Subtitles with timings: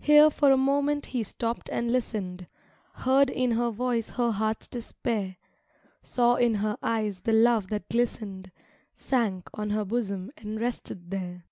[0.00, 2.48] Here for a moment he stopped and listened,
[2.94, 5.36] Heard in her voice her heart's despair,
[6.02, 8.50] Saw in her eyes the love that glistened,
[8.96, 11.44] Sank on her bosom and rested there.